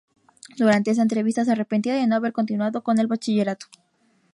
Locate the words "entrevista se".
1.03-1.51